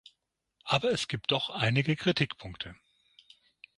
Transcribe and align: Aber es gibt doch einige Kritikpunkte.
Aber 0.63 0.89
es 0.89 1.07
gibt 1.07 1.29
doch 1.29 1.51
einige 1.51 1.95
Kritikpunkte. 1.95 2.75